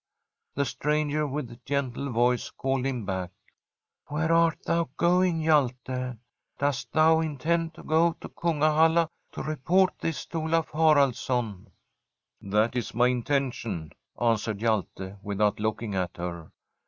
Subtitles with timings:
[0.55, 3.29] The stranger with gentle voice called him back.
[3.71, 6.17] * Where art thou going, Hjalte?
[6.57, 11.67] Dost thou intend to go to Kungahalla to report this to Olaf Haraldsson?'
[12.21, 16.51] * That is my intention,' answered Hjalte, with out looking at her.